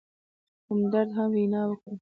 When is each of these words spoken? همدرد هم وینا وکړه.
همدرد 0.69 1.09
هم 1.17 1.29
وینا 1.35 1.61
وکړه. 1.67 1.89